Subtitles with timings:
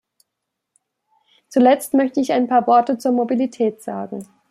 [1.49, 4.25] Zuletzt möchte ich ein paar Worte zur Mobilität sagen.